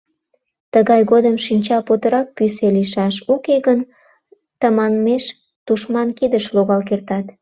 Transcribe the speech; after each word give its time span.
Тыгай 0.73 1.01
годым 1.11 1.35
шинча 1.45 1.77
путырак 1.87 2.27
пӱсӧ 2.35 2.67
лийшаш, 2.75 3.15
уке 3.33 3.55
гын, 3.67 3.79
тыманмеш 4.59 5.23
тушман 5.65 6.09
кидыш 6.17 6.45
логал 6.55 6.81
кертат. 6.89 7.25